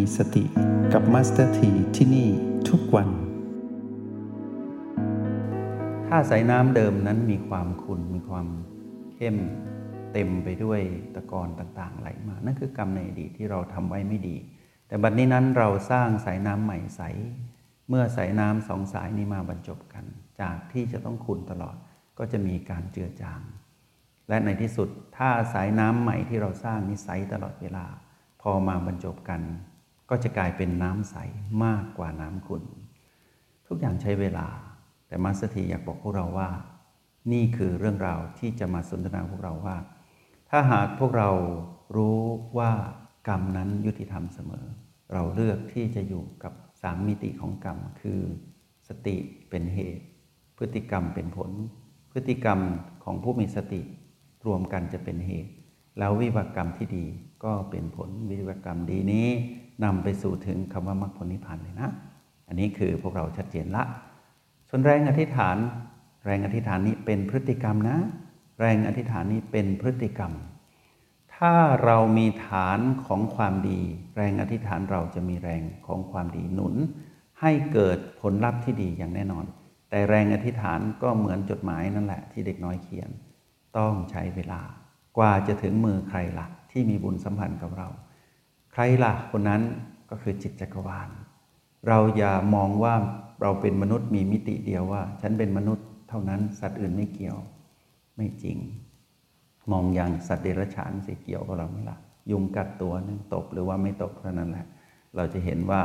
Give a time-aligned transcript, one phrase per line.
[0.00, 0.44] มีสติ
[0.92, 2.28] กับมาสเตอร์ทีที่นี่
[2.68, 3.08] ทุกวัน
[6.08, 8.46] ถ้าสายน้ำเดิมนั้นมีความขุ่นมีความ
[9.14, 9.36] เข้ม
[10.12, 10.80] เต็มไปด้วย
[11.14, 14.36] ตะกอนต่างๆไหลมา นั่นคือกรรมในอดีตที่เราทำไว้ไม่ดี
[14.86, 17.02] แต่บัดนี้นั้นเราสร้างสายน้ำใหม่ใส
[17.88, 20.04] เมื่อสายน้ำสองสายนี้มาบรรจบกัน
[20.40, 21.76] จากที่จะต้องขุ่นตลอด
[22.18, 23.40] ก็จะมีการเจือจาง
[24.28, 27.86] และในที่สุดถ้าสายน้ำใหม่ที่เราสร้างนี้ใสตลอดเวลา
[28.42, 29.42] พอมาบรรจบกัน
[30.10, 31.16] ก็จะกลายเป็นน้ำใส
[31.64, 32.64] มากกว่าน้ำขุ่น
[33.68, 34.48] ทุกอย่างใช้เวลา
[35.06, 36.50] แต่มาสเตีอยากบอกพวกเราว่า
[37.32, 39.76] นี่คือเรื่องราวที่จะมาสนทนาพวกเราว่า
[40.50, 41.30] ถ้าหากพวกเรา
[41.96, 42.18] รู้
[42.58, 42.72] ว่า
[43.28, 44.66] กรรมนั้นยุติธรรมเสมอ
[45.12, 46.52] เราเลือกที่จะอยู่กับ
[46.82, 48.20] สามมิติของกรรม คือ
[48.88, 49.16] สติ
[49.50, 50.04] เป็นเหตุ
[50.58, 51.50] พฤติกรรมเป็นผล
[52.12, 52.58] พฤติกรรม
[53.04, 53.82] ของผู้มีสติ
[54.46, 55.52] รวมกันจะเป็นเหตุ
[55.98, 57.04] แล้ววิบากกรรมที่ดี
[57.44, 59.28] ก็เป็นผลวิบากกรรมดีนี้
[59.84, 61.90] นำไปสู่ถึงคำว่ามรรคผลนิพพานเลยนะ
[62.48, 63.84] อันนี้คือพวกเราชัดเจนละ
[64.68, 65.56] ส่วนแรงอธิษฐาน
[66.26, 67.98] แรงอธิษฐานนี้เป็นพฤติกรรมนะ
[68.60, 70.32] แรงอธิษฐานนี้เป็นพฤติกรรม
[71.36, 73.80] ถ้าเรามีฐานของความดี
[74.16, 76.74] แรงอธิษฐานเราจะมีแรงของความดีหนุน
[77.40, 79.44] ให้เกิดผลลัพธ์ที่ดีอย่างแน่นอน
[79.90, 83.10] แต่แรงอธิษฐานก็เหมือนจดหมายนั่นแหละที่เด็กน้อยเขียน
[83.78, 84.60] ต้องใช้เวลา
[85.18, 87.88] กว่าจะถึงมือใครละ่ะ ที่มีบุญสัมพันธ์กับเรา
[88.72, 89.62] ใครละ่ะคนนั้น
[90.10, 91.08] ก็คือจิตจักรวาล
[91.88, 92.94] เราอย่ามองว่า
[93.42, 97.38] เราเป็นมนุษย์มีมิติเดียวว่า ฉันเป็นมนุษย์เท่านั้นสัตว์อื่นไม่เกี่ยว
[98.16, 98.58] ไม่จริง
[99.72, 101.98] มองอย่างสัตว์เดรัจฉานสิเกี่ยวกับเราไหมล่ะ
[102.30, 104.66] ยุงกัดตัวนึงตกหรือว่าไม่ตกเท่านั้นแหละ
[105.16, 105.82] เราจะเห็นว่า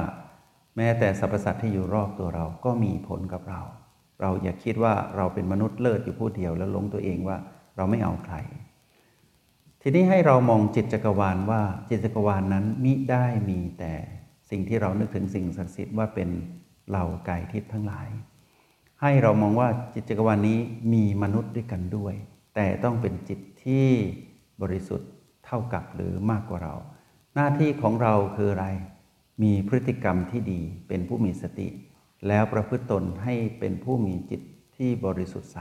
[0.76, 3.62] แม้แต่สรรพสัตว์ที่อยู่รอบตัวเราก็มีผลกับเรา
[4.22, 7.38] เราอย่าคิดว่าเราเป็นมนุษย์เลิศอยู่ผู้เดียวแล้วลงตัวเองว่า
[7.78, 8.36] เราไม่เอาใคร
[9.88, 13.94] ทีนี้ให้เรามองจิตจักรวาลว่าจิตจักรวาลนนั้นมิได้มีแต่
[14.50, 16.30] สิ่งที่เรานึกถึงสิ่งศักดิ์สิทธิ์ว่าเป็น
[16.90, 18.08] เหล่ากายทิพย์ทั้งหลาย
[19.02, 20.60] ให้เรามองว่าจิตจักรวาลนนี้
[20.94, 22.14] มีมนุษย์ด้วยกันด้วย
[22.56, 23.88] แต่ต้องเป็นจิตที่
[24.62, 25.10] บริสุทธิ์
[25.46, 26.76] เท่ากับหรือมากกว่าเรา
[27.36, 28.68] หน้าที่ของเราคืออะไร
[29.44, 31.68] มีพฤติกรรมที่ดีเป็นผู้มีสติ
[32.28, 34.42] แล้วประพฤติตนให้เป็นผู้มีจิต
[34.76, 35.60] ที่บริสุทธิ์ใส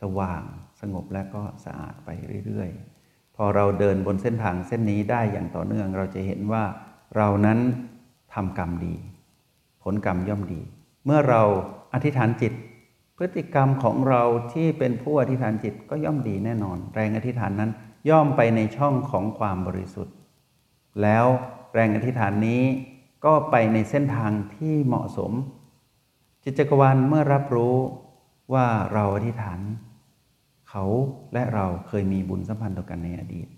[0.00, 0.42] สว่าง
[0.80, 2.08] สงบและก็สะอาดไป
[2.46, 2.93] เรื่อยๆ
[3.36, 6.64] พอเราเดินบนเส้นทางเส้นนี้ได้อย่างต่อเนื่อง เราจะเห็นว่า
[7.16, 7.58] เรานั้น
[8.34, 8.94] ทำกรรมดี
[9.82, 10.60] ผลกรรมย่อมดี
[11.04, 11.42] เมื่อเรา
[11.94, 12.52] อธิษฐานจิต
[13.16, 14.22] พฤติกรรมของเรา
[14.52, 17.70] ที่เป็นผู้อธิษฐานจิตก็ย่อมดีแน่นอน แรงอธิษฐานนั้น
[18.10, 20.14] ย่อมไปในช่องของความบริสุทธิ์
[21.02, 21.26] แล้ว
[21.74, 22.62] แรงอธิษฐานนี้
[23.24, 25.32] ก็ไปในเส้นทางที่เหมาะสม
[26.44, 27.76] จิตจักรวาลเมื่อรับรู้
[28.54, 29.60] ว่าเราอธิษฐาน
[30.76, 30.90] เขา
[31.34, 33.48] และเราเคยมีบุญสัมพันธ์ต่อกันในอดีต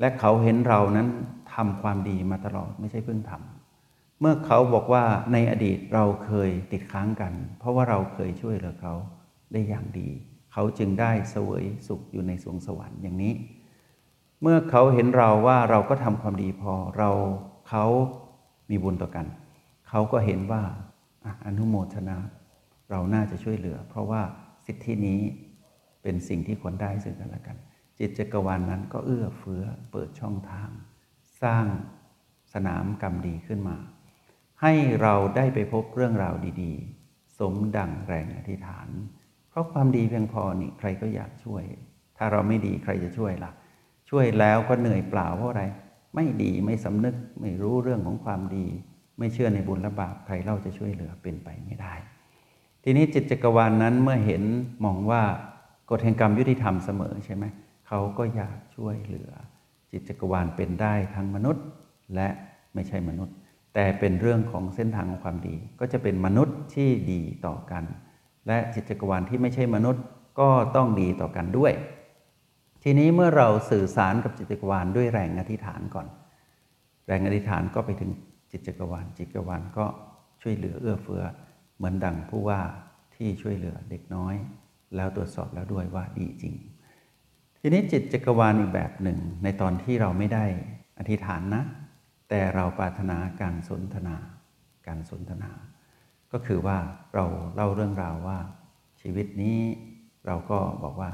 [0.00, 1.08] และเขาเห็นเรานั้น
[1.54, 8.94] ทำความดีมาตลอดไม่ใช่เพิ่งทำเมื่อเขาบอกว่าในอดีตเราเคยติดค้างกัน เพราะว่าเราเคยช่วยเหลือเขา
[9.52, 10.08] ได้อย่างดี
[10.52, 13.34] เขาจึงได้เสวยสุขอยู่ในสวงสวรรค์อย่างนี้
[14.42, 17.10] เมื่อเขาเห็นเราว่าเราก็ทำความดีพอเรา
[17.68, 17.84] เขา
[18.70, 19.26] มีบุญต่อกัน
[19.88, 20.62] เขาก็เห็นว่า
[21.46, 22.16] อนุโมทนา
[22.90, 24.22] เราน่าจะช่วยเหลือ เพราะว่า
[24.66, 25.20] สิทธินี้
[26.02, 27.56] เป็นสิ่งที่ควรได้ซึ่งกันและกัน
[27.98, 30.68] จิตจักรวาลนนั้นก็เอื้อเฟื้อเปิดช่องทาง
[31.42, 31.66] สร้าง
[32.54, 33.76] สนามกรรมดีขึ้นมา
[34.62, 34.72] ให้
[35.02, 38.88] เราได้ไปพบเรื่องราวดีๆ สมดังแรงอธิษฐาน
[39.50, 41.62] เพราะความดีเพียงพอนี่ใครก็อยากช่วย
[42.18, 43.50] ถ้าเราไม่ดีใครจะช่วยล่ะ
[44.10, 45.64] ช่วยแล้วก็เหนื่อยเปล่าเพราะอะไร
[46.14, 48.66] ไม่ดีไม่สำนึกไม่รู้เรื่องของความดี
[49.18, 51.94] ไม่เชื่อในบุญและบาปใครเล่าจะช่วยเหลือเป็นไปไม่ได้
[52.84, 54.42] ทีนี้จิตจักรวาลนนั้นเมื่อเห็น
[54.84, 55.22] มองว่า
[55.90, 57.44] กฎแห่งกรรมยุติธรรมเสมอใช่ไหม
[57.86, 59.30] เขาก็อยากช่วยเหลือ
[59.92, 61.64] จิตจักรวาลเป็นได้ทั้งมนุษย์
[62.14, 62.28] และ
[62.74, 63.34] ไม่ใช่มนุษย์
[63.74, 67.84] แต่เป็นเรื่องของเส้นทางของความดี ก็จะเป็นมนุษย์ที่ดีต่อกัน
[68.46, 70.02] และจิตจักรวาลที่ไม่ใช่มนุษย์
[70.40, 71.72] ก็ต้องดีต่อกันด้วย
[72.82, 76.06] ทีนี้เมื่อเราสื่อสารกับจิตจักรวาลด้วยแรงอธิษฐานก่อน
[77.06, 78.10] แรงอธิษฐานก็ไปถึง
[78.50, 79.86] จิตจักรวาลจิตจักรวาลก็
[80.42, 81.22] ช่วยเหลือเอื้อเฟื้อ
[81.76, 82.60] เหมือนดังผู้ว่า
[83.14, 84.34] ที่ช่วยเหลือเด็กน้อย
[84.96, 86.54] แล้วตรวจสอบแล้วด้วยว่าดีจริง
[87.60, 90.44] ทีนี้จิตจักรวาลอีกแบบหนึ่ง ในตอนที่เราไม่ได้
[90.98, 91.62] อธิษฐานนะ
[92.28, 94.16] แต่เราปรารถนาการสนทนา
[94.86, 95.50] การสนทนา
[96.32, 96.78] ก็คือว่า
[97.14, 98.38] เราเล่าเรื่องราวว่า
[99.00, 99.58] ชีวิตนี้
[100.26, 101.10] เราก็บอกว่า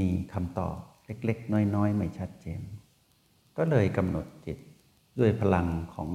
[0.00, 0.76] มีคำตอบ
[1.06, 2.60] เล็ก ๆ น้อย ๆ ไม่ชัดเจน
[3.56, 4.58] ก็เลยกำหนดจิต
[5.18, 6.10] ด้วยพลังของ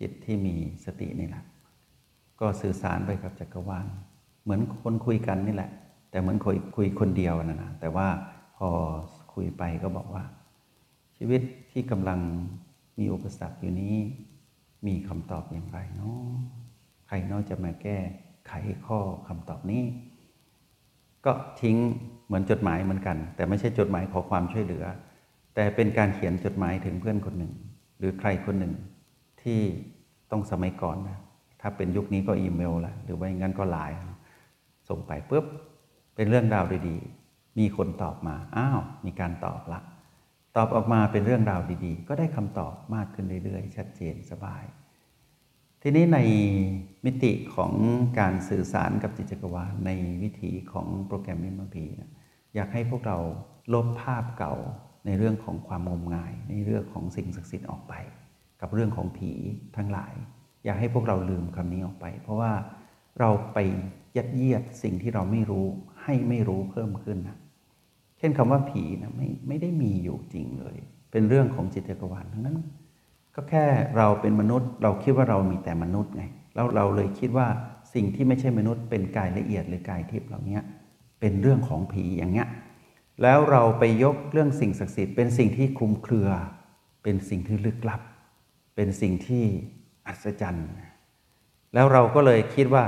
[0.00, 1.44] จิตที่มีสตินี่แหละ
[2.40, 3.86] ก็สื่อสารไปกับจักรวาล
[4.42, 5.70] เหมือนคนคุยกันนี่แหละ
[6.10, 8.08] แต่เหมือนคุยคุยคนเดียวนะนะแต่ว่า
[8.56, 8.68] พอ
[9.34, 10.24] คุยไปก็บอกว่า
[11.16, 11.40] ชีวิต
[11.72, 12.20] ที่กำลัง
[12.98, 13.96] มีอุปสรรคอยู่นี้
[14.86, 16.30] มีคำตอบอย่างไรเนาะ
[17.06, 17.98] ใครเนอกจะมาแก้
[18.46, 18.52] ไข
[18.86, 18.98] ข้อ
[19.28, 19.82] คำตอบนี้
[21.24, 21.76] ก็ทิ้ง
[22.26, 24.84] เหมือนจดหมายเหมือนกัน แต่ไม่ใช่จดหมายขอความช่วยเหลือ
[25.54, 27.52] แต่เป็นการเขียนจดหมายถึงเพื่อนคนหนึ่ง
[27.98, 28.74] หรือใครคนหนึ่ง
[29.42, 29.60] ที่
[30.30, 31.18] ต้องสมัยก่อนนะ
[31.60, 33.96] ถ้าเป็นยุคนี้ก็อีเมลละหรือว่าอย่างนั้นก็ไลน์
[34.88, 35.44] ส่งไปปุ๊บ
[36.16, 39.80] เป็นเรื่องราวดีๆ มีคนตอบมา อ้าว มีการตอบละ
[40.56, 44.64] ตอบออกมาเป็นเรื่องราวดีๆ ก็ได้คำตอบมากขึ้นเรื่อยๆ ชัดเจนสบาย
[45.82, 46.18] ทีนี้ใน
[47.04, 47.72] มิติของ
[48.18, 49.90] การสื่อสารกับจิตจักรวาลใน
[50.22, 52.10] วิถีของโปรแกรมมิมพีนะ
[52.54, 53.18] อยากให้พวกเรา
[53.74, 54.54] ลบภาพเก่า
[55.06, 57.94] ในเรื่องของความงมงาย ในเรื่องของสิ่งศักดิ์สิทธิ์ออกไป
[58.60, 59.32] กับเรื่องของผี
[59.76, 60.14] ทั้งหลาย
[60.64, 62.52] อยากให้พวกเราลืมคำนี้ออกไป เพราะว่า
[63.20, 63.58] เราไป
[64.16, 65.66] ยัดเยียดสิ่งที่เราไม่รู้
[66.06, 67.36] ให้ไม่รู้เพิ่มขึ้นนะ
[68.18, 70.76] เช่นคำว่าผีนะไม่ไม่ได้มีอยู่จริงเลย
[71.10, 72.58] เป็นเรื่องของจิตจักรวาลทั้งนั้น
[73.34, 73.64] ก็แค่
[73.96, 76.24] เราเป็นมนุษย์ เราคิดว่าเรามีแต่มนุษย์ไง
[76.54, 77.46] แล้วเราเลยคิดว่า
[77.94, 80.58] สิ่งที่ไม่ใช่มนุษย์เป็นกายละเอียดหรือกายทิพย์เหล่านี้
[81.20, 82.48] เป็นเรื่องของผีอย่างเงี้ย
[83.22, 86.28] แล้วเราไปยกเรื่องสิ่งศักดิ์สิทธิ์เป็นสิ่งที่คลุมเครือ
[87.02, 88.00] เป็นสิ่งที่ลึกลับ
[88.76, 89.44] เป็นสิ่งที่
[90.06, 90.68] อัศจรรย์
[91.74, 92.84] แล้วเราก็เลยคิดว่า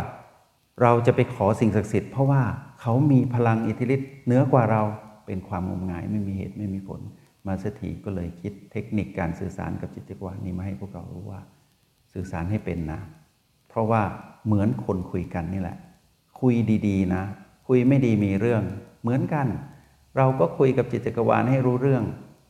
[0.82, 2.42] เราจะไปขอสิ่งศักดิ์สิทธิ์เพราะว่า
[2.80, 4.82] เขามีพลังอิทธิฤทธิ์เหนือกว่าเรา
[5.26, 7.00] เป็นความงมงายไม่มีเหตุไม่มีผล
[7.46, 11.40] มาสถีก็เลยคิดเทคนิคการสื่อสารกับจิตจักรวาลนี้มาให้พวกเรารู้ว่า
[12.12, 13.00] สื่อสารให้เป็นนะ
[13.69, 14.02] เพราะว่า
[14.46, 15.76] เหมือนคนคุยกันนี่แหละ
[16.40, 16.54] คุย
[16.88, 17.22] ดีๆ นะ
[17.69, 18.62] คุยไม่ดีมีเรื่อง
[19.02, 19.46] เหมือนกัน
[20.16, 22.04] เราก็คุยกับจิตจักรวาลให้รู้เรื่อง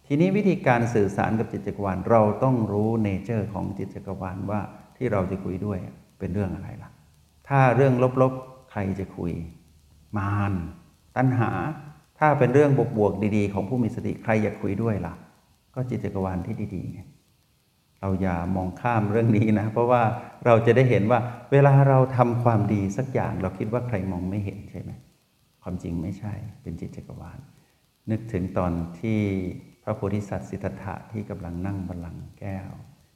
[0.07, 4.61] ทีนี้วิธีการสื่อสารกับจิตจักรวาลเราต้องรู้เนเจอร์ของจิตจักรวาลว่า
[4.97, 5.79] ที่เราจะคุยด้วย
[6.19, 6.91] เป็นเรื่องอะไรล่ะ
[7.49, 9.33] ถ้าเรื่องลบๆ ใครจะคุย
[10.17, 10.53] มาร
[11.17, 11.51] ตัณหา
[12.19, 15.15] ถ้าเป็นเรื่องบวกๆดีๆ ของผู้มีสติใครอยากคุยด้วยล่ะ
[15.75, 17.01] ก็จิตจักรวาลที่ดีๆไง
[18.01, 20.03] เราอย่ามองข้ามเรื่องนี้นะ เพราะว่า
[20.47, 21.21] เราจะได้เห็นว่า
[21.53, 24.91] เวลาเราทำความดีสักอย่าง เราคิดว่าใครมองไม่เห็นใช่ไหม
[25.63, 27.39] ความจริงไม่ใช่เป็นจิตจักรวาล
[28.11, 29.21] นึกถึงตอนที่
[29.83, 32.71] พระโพธิสัตว์สิทธัตถะที่กำลังนั่งบัลลังก์แก้ว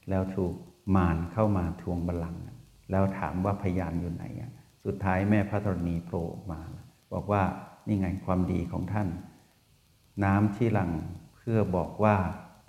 [0.09, 0.53] แล้วถูก
[0.95, 2.41] มารเข้ามาทวงบัลลังก์
[2.93, 4.25] แล้วถามว่าพยานอยู่ไหน
[4.85, 6.61] สุดท้ายแม่พระธรณีโผล่มา
[7.13, 7.43] บอกว่า
[7.87, 9.07] นี่ไงความดีของท่าน
[10.23, 10.91] น้ำที่หลัง
[11.35, 12.15] เพื่อบอกว่า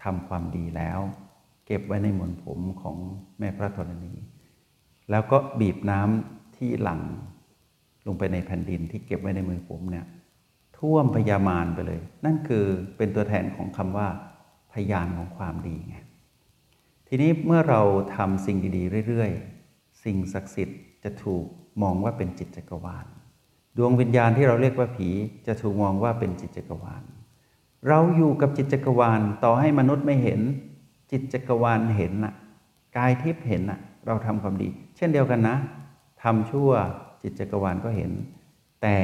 [0.02, 1.00] ทำความดีแล้ว
[1.66, 2.96] เก็บไว้ในหมวนผมของ
[3.38, 4.12] แม่พระธรณี
[5.10, 7.00] แล้วก็บีบน้ำที่หลัง
[8.06, 10.06] ลงไปในแผ่นดินที่เก็บไว้ในมือผมเนี่ย
[10.78, 12.64] ท่วมพยามารไปเลย นั่นคือ
[12.96, 14.08] เป็นตัวแทนของคำว่า
[14.72, 15.96] พยานของความดีไง
[17.08, 17.80] ทีนี้เมื่อเรา
[18.16, 19.53] ทำสิ่งดี ๆ เรื่อย ๆ
[20.04, 21.44] สิ่งศักดิ์สิทธิ์จะถูก
[21.82, 23.06] มองว่าเป็นจิตจักรวาล
[23.76, 25.08] ดวงวิญญาณที่เราเรียกว่าผี
[25.46, 27.02] จะถูกมองว่าเป็นจิตจักรวาล
[27.88, 30.40] เราอยู่กับจิตจักรวาลต่อให้มนุษย์ไม่เห็น
[31.10, 32.34] จิตจักรวาลเห็นน่ะ
[32.96, 35.56] กายทิพย์เห็นน่ะเราทำความดี เช่นเดียวกันนะ
[36.22, 36.70] ทำชั่ว
[37.22, 38.10] จิตจักรวาลก็เห็น
[38.82, 38.98] แต่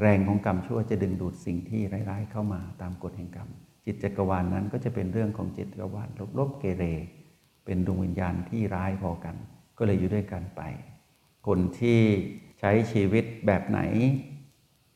[0.00, 3.48] แรงของกรรมชั่วจะดึงดูดสิ่งที่ร้ายๆเข้ามาตามกฎแห่งกรรม
[3.86, 6.08] จิตจักรวาลนั้นก็จะเป็นเรื่องของจิตจักรวาล
[6.38, 6.84] ลบๆเกเร
[7.64, 9.36] เป็นดวงวิญญาณที่ร้ายพอกัน
[9.82, 10.62] ก็เลยอยู่ด้วยกันไป
[11.46, 12.00] คนที่
[12.60, 13.80] ใช้ชีวิตแบบไหน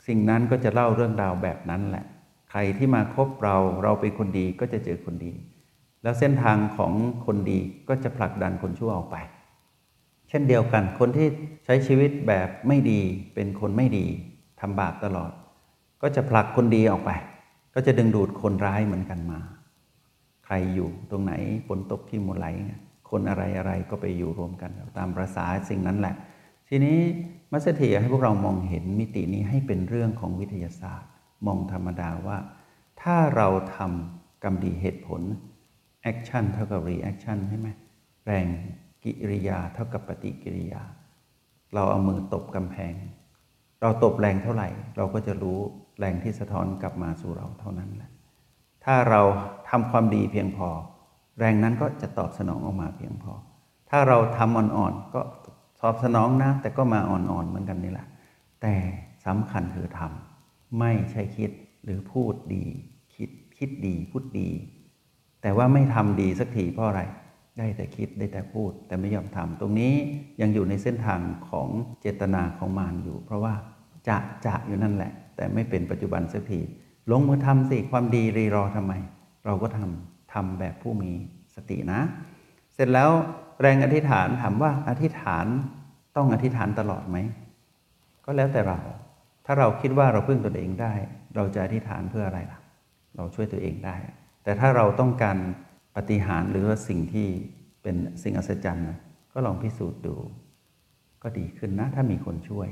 [0.06, 2.04] สิ่งนั้นก็จะเล่าเรื่องราวแบบนั้นแหละ
[2.50, 5.32] ใครที่มาคบเราเราเป็นคนดีก็จะเจอคนดี
[6.02, 6.92] แล้วเส้นทางของ
[7.26, 7.58] คนดี
[7.88, 9.16] ก็จะผลักดันคนชั่วออกไป
[10.28, 11.28] เช่นเดียวกันคนที่
[11.64, 13.00] ใช้ชีวิตแบบไม่ดี
[13.34, 14.06] เป็นคนไม่ดี
[14.60, 15.32] ทำบาปตลอด
[16.02, 17.10] ก็จะผลักคนดีออกไป
[17.74, 19.40] ก็จะดึงดูดคนร้ายเหมือนกันมา
[20.44, 21.32] ใครอยู่ตรงไหน
[21.66, 22.48] ฝนตกที่หมดไหล
[23.08, 26.14] คนอะไรอะไรก็ไปอยู่รวมกันตามประษาสิ่งนั้นแหละ
[26.68, 26.98] ทีนี้
[27.52, 31.10] มาสเตอร์ทีให้พวกเรามองเห็นมิตินี้ให้เป็นเรื่องของวิทยาศาสตร์
[31.46, 32.38] มองธรรมดาว่า
[33.02, 35.22] ถ้าเราทำกรรมดีเหตุผล
[36.02, 37.68] action เท่ากับ reaction ใช่ไหม
[38.26, 38.46] แรง
[39.04, 40.82] กิริยาเท่ากับปฏิกิริยา
[41.74, 42.94] เราเอามือตบกำแพง
[43.80, 45.58] เราตบแรงเท่าไหร่ เราก็จะรู้
[45.98, 48.10] แรงที่สะท้อนกลับมาสู่เราเท่านั้นแหละ
[48.84, 49.22] ถ้าเรา
[49.70, 50.68] ทำความดีเพียงพอ
[51.38, 53.32] แรงนั้นก็จะตอบสนองออกมาเพียงพอ
[53.90, 55.20] ถ้าเราทำอ่อนๆก็
[55.82, 58.06] ตอบสนองนะ แต่ก็มาอ่อนๆเหมือนกันนี่แหละ
[58.62, 58.74] แต่
[59.26, 61.50] สำคัญคือทำไม่ใช่คิด
[61.84, 62.64] หรือพูดดี
[63.14, 64.48] คิดคิดดีพูดดี
[65.42, 67.02] แต่ว่าไม่ทำดีสักทีเพราะอะไร
[67.58, 69.94] ได้แต่คิดได้แต่พูด แต่ไม่ยอมทำตรงนี้
[70.40, 71.68] ยังอยู่ในเส้นทางของ
[72.00, 73.54] เจตนาของมารอยู่ เพราะว่า
[74.08, 74.16] จะ
[74.46, 76.60] จะอยู่นั่นแหละ แต่ไม่เป็นปัจจุบันสักที
[77.10, 78.92] ลงมือทำสิความดีรีรอทำไม
[79.46, 81.12] เราก็ทำ ทำแบบผู้มี
[81.54, 82.00] สตินะ
[82.74, 83.10] เสร็จแล้ว
[83.60, 85.46] แรงอธิษฐานถามว่าอธิษฐาน
[86.16, 87.16] ต้องอธิษฐานตลอดไหม
[88.24, 88.80] ก็แล้วแต่เรา
[89.46, 90.94] ถ้าเราคิดว่าเราพึ่งตัวเองได้
[91.36, 92.60] เราจะอธิษฐานเพื่ออะไรล่ะ
[93.16, 93.96] เราช่วยตัวเองได้
[94.44, 95.38] แต่ถ้าเราต้องการ
[95.96, 97.28] ปฏิหารหรือว่าสิ่งที่
[97.82, 98.92] เป็นสิ่งอัศจรรย์
[99.32, 100.16] ก็ลองพิสูจน์ดู
[101.22, 102.68] ก็ดีขึ้นนะ ถ้ามีคนช่วย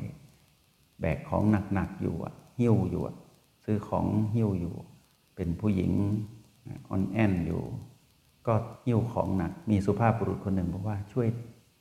[1.01, 1.43] แบกของ
[1.73, 2.17] หนักๆอยู่
[2.61, 3.03] หิ้วอยู่
[3.65, 4.75] ซื้อของหิ้วอยู่
[5.37, 5.93] เป็นผู้หญิง
[6.89, 7.63] อ่อนแอนอยู่
[8.47, 8.55] ก็
[8.85, 11.27] หิ้วของหนัก มีสุภาพบุรุษคนหนึ่งบอกว่าช่วย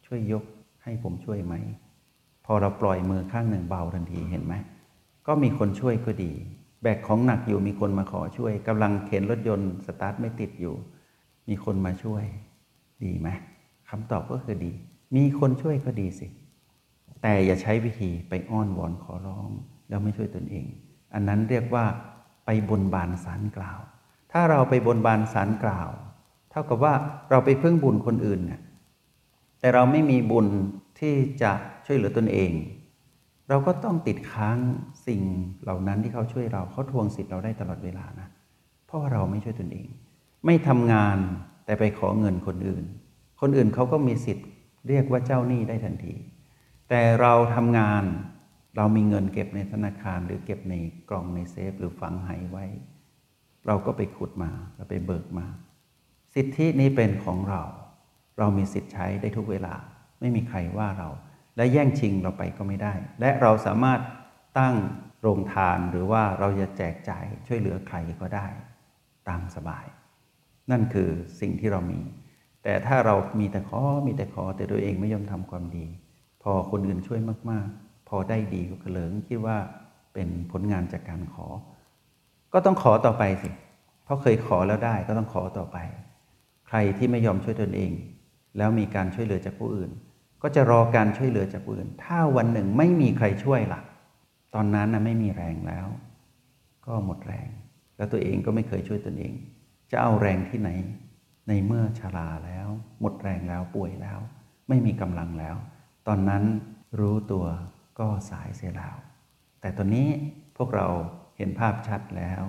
[0.05, 0.43] ช่วยยก
[0.83, 1.53] ให้ผมช่วยไหม
[2.45, 4.53] พอเราปล่อยมือข้างหนึ่งเบาทันทีเห็นไหม
[5.27, 6.31] ก็มีคนช่วยก็ดี
[6.81, 10.75] แบกของหนักอยู่มีคนมาขอช่วยกำลังเข็นรถยนต์สตาร์ทไม่ติดอยู่
[11.49, 12.23] มีคนมาช่วย
[13.03, 13.29] ดีไหม
[13.89, 14.73] คำตอบก็คือดี
[15.15, 16.27] มีคนช่วยก็ดีสิ
[17.21, 19.49] แต่อย่าใช้วิธีไปอ้อนวอนขอร้อง
[19.89, 20.65] แล้วไม่ช่วยตนเอง
[21.13, 21.85] อันนั้นเรียกว่า
[22.45, 23.79] ไปบนบานสารกล่าว
[24.33, 25.89] ถ้าเราไปบนบานสารกล่าว
[26.51, 26.93] เท่ากับว่า
[27.29, 28.61] เราไปพึ่งบุญคนอื่นเนี่ย
[29.59, 30.47] แต่เราไม่มีบุญ
[30.99, 31.51] ที่จะ
[31.85, 32.51] ช่วยเหลือตนเอง
[33.49, 34.57] เราก็ต้องติดค้าง
[35.07, 35.21] สิ่ง
[35.63, 38.27] เหล่านั้นที่เขาช่วยเราเขาทวงสิทธิ์เราได้ตลอดเวลานะ
[38.85, 39.87] เพราะว่าเราไม่ช่วยตนเอง
[40.45, 41.17] ไม่ทำงาน
[41.65, 42.83] แต่ไปขอเงินคนอื่น
[43.41, 44.47] คนอื่นเขาก็มีสิทธิ์
[44.87, 46.13] เรียกว่าเจ้าหนี้ได้ทันที
[46.89, 48.03] แต่เราทำงาน
[48.77, 50.73] เรามีเงินเก็บในธนาคารหรือเก็บใน
[51.09, 52.65] กล่องในเซฟหรือฝังหายไว้
[53.67, 55.47] เราก็ไปขุดมาเราไปเบิกมา
[56.35, 57.61] สิทธินี้เป็นของเรา
[58.39, 59.73] เรามีสิทธิ์ใช้ได้ทุกเวลา
[60.19, 61.09] ไม่มีใครว่าเรา
[61.55, 63.99] และแย่งชิงเราไปก็ไม่ได้ และเราสามารถ
[64.59, 64.75] ตั้ง
[65.21, 68.47] โรงทานหรือว่าเราจะแจกจ่ายช่วยเหลือใครก็ได้
[69.29, 69.85] ตามสบาย
[70.71, 72.01] นั่นคือสิ่งที่เรามี
[72.63, 75.87] แต่ถ้าเรามีแต่ขอมีแต่ขอแต่ตัวเองไม่ยอมทำความดี
[76.43, 77.19] พอคนอื่นช่วย
[77.51, 79.57] มากๆ พอได้ดีก็เลิงคิดว่า
[80.13, 81.47] เป็นผลงานจากการขอ
[82.53, 83.49] ก็ต้องขอต่อไปสิ
[84.03, 85.77] เพราะเคยขอแล้วได้ก็ต้องขอต่อไป
[86.67, 87.91] ใครที่ไม่ยอมช่วยตนเอง
[88.57, 89.91] แล้วมีการช่วยเหลือจากผู้อื่น
[90.41, 93.81] ก็จะรอการช่วยเหลือจากผู้อื่น ถ้าวันหนึ่งไม่มีใครช่วยละ่ะ
[94.55, 95.87] ตอนนั้นนะไม่มีแรงแล้ว
[96.85, 97.49] ก็หมดแรง
[97.97, 99.33] แล้วตัวเองก็ไม่เคยช่วยตนเอง
[99.91, 100.69] จะเอาแรงที่ไหน
[101.47, 102.67] ในเมื่อชราแล้ว
[103.01, 104.19] หมดแรงแล้วป่วยแล้ว
[104.69, 105.55] ไม่มีกำลังแล้ว
[106.07, 106.43] ตอนนั้น
[106.99, 107.45] รู้ตัว
[107.99, 108.95] ก็สายเสียแล้ว
[109.61, 110.07] แต่ตอนนี้
[110.57, 110.87] พวกเรา
[111.37, 112.43] เห็นภาพชัดแล้ว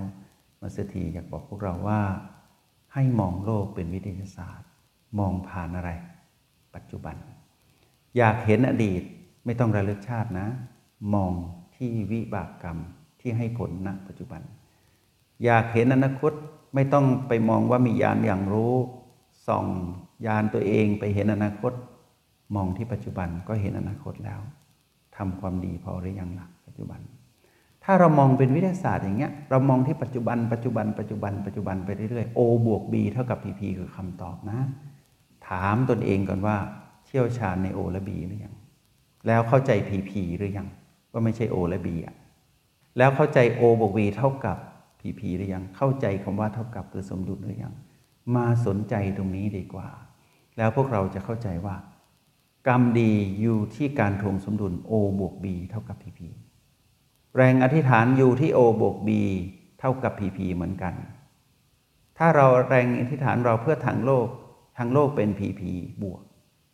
[0.60, 2.00] มาสถีอยากบอกพวกเราว่า
[2.94, 4.68] ให้มองโลกเป็นวิทยาศาสตร์
[5.18, 5.90] มองผ่านอะไร
[6.74, 7.16] ปัจจุบัน
[8.16, 9.02] อยากเห็นอดีต
[9.44, 10.48] ไม่ต้องระลึกชาตินะ
[11.14, 11.32] มอง
[11.76, 12.78] ที่วิบากกรรม
[13.20, 14.42] ที่ให้ผลณปัจจุบัน
[15.44, 16.32] อยากเห็นอนาคต
[16.74, 18.74] ไม่ต้องไปมองว่ามียานอย่างรู้
[19.46, 19.66] ส่อง
[20.26, 21.72] ยานตัวเองไปเห็นอนาคต
[22.54, 24.40] มองที่ปัจจุบันก็เห็นอนาคตแล้ว
[25.16, 27.00] ทำความดีพอหรือยังล่ะปัจจุบัน
[27.84, 34.60] ถ้าเรามองเป็นวิทยาศาสตร์อย่างเงี้ยเรามองที่ปัจจุบันปัจจุบันปัจจุบันปัจจุบันไปเรื่อยๆ O บวก B เท่ากับ PP คือคำตอบนะ
[35.48, 36.56] ถามตนเองก่อนว่า
[37.06, 38.54] เชี่ยวชาญใน O และ B หรือยัง
[39.26, 40.68] แล้วเข้าใจ PP หรือยัง
[41.12, 42.14] ว่าไม่ใช่ O และ B อะ
[42.98, 44.56] แล้วเข้าใจ O บวก B เท่ากับ
[45.00, 47.74] PP หรือยัง เข้าใจคำว่าเท่ากับคือสมดุลหรือยัง
[48.36, 49.88] มาสนใจตรงนี้ดีกว่า
[50.56, 51.76] แล้วพวกเราจะเข้าใจว่า
[52.68, 56.20] กรรมดีอยู่ที่การทวงสมดุล O บวก B เท่ากับ PP
[57.36, 59.10] แรงอธิษฐานอยู่ที่ O บวก B
[59.80, 60.94] เท่ากับ PP เหมือนกัน
[62.18, 64.28] ถ้าเราแรงอธิษฐานเราเพื่อทางโลก
[64.78, 65.62] ทางโลกเป็น PP
[66.02, 66.22] บวก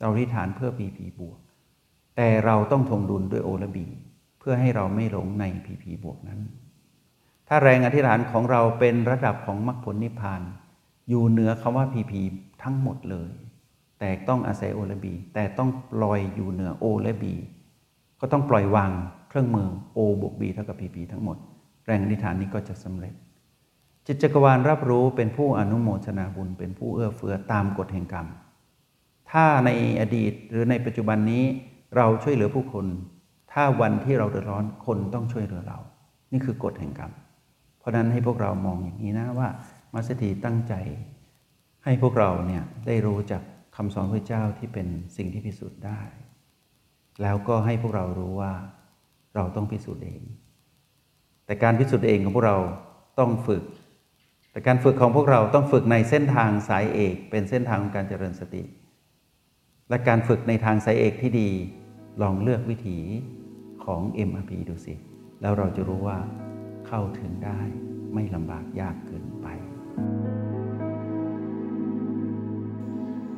[0.00, 1.38] เราอธิษฐานเพื่อ PP บวก
[2.16, 3.78] แต่เราต้องทงดุลด้วย O และ B
[4.38, 6.40] เพื่อให้เราไม่หลงใน PP บวกนั้น
[7.48, 10.42] ถ้าแรงอธิษฐานของเราเป็นระดับของมรรคผลนิพพาน
[11.08, 12.12] อยู่เหนือคำว่า PP
[12.62, 13.30] ทั้งหมดเลย
[13.98, 17.34] แต่ต้องอาศัยโอและบี แต่ต้องปล่อยอยู่เหนือโอและบี
[18.20, 18.90] ก็ต้องปล่อยวาง
[19.30, 21.36] เครื่องมือโอบวกบีเท่ากับพีพีทั้งหมด
[21.86, 23.14] แรงนิฐานนี้ก็จะสำเร็จ
[24.06, 28.26] จิตจักรวาลรับรู้เป็นผู้อนุโมทนาบุญ เป็นผู้เอื้อเฟื้อตามกฎแห่งกรรม
[29.30, 29.70] ถ้าใน
[30.00, 31.44] อดีตหรือในปัจจุบันนี้
[31.96, 32.86] เราช่วยเหลือผู้คน
[33.52, 35.78] ถ้าวันที่เราเดือดร้อนคนต้องช่วยเหลือเรา
[36.32, 37.12] นี่คือกฎแห่งกรรม
[37.78, 39.48] เพราะนั้นให้พวกเรามองอย่างนี้นะว่า
[39.94, 40.74] มัสถีตั้งใจ
[41.84, 43.42] ให้พวกเราเนี่ยได้รู้จัก
[43.76, 46.00] คำสอนพระเจ้าที่เป็นสิ่งที่พิสูจน์ได้
[47.22, 48.52] แล้วก็ให้พวกเรารู้ว่า
[49.34, 50.20] เราต้องพิสูจน์เอง
[51.46, 52.58] แต่การพิสูจน์เองของพวกเรา
[53.18, 53.62] ต้องฝึก
[54.52, 58.62] แต่การฝึกของพวกเราต้องฝึกในเส้นทางสายเอก เป็นเส้นทางของการเจริญสติ
[59.88, 61.50] และการฝึกในทางสายเอกที่ดี
[62.22, 62.98] ลองเลือกวิถี
[63.84, 64.94] ของ MRP ดูสิ
[65.40, 66.18] แล้วเราจะรู้ว่า
[66.86, 67.60] เข้าถึงได้
[68.14, 69.46] ไม่ลำบากยากเกินไป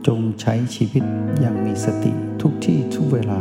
[0.07, 1.05] จงใช้ชีวิต
[1.41, 3.41] อย่างมีสติทุกที่ทุกเวลา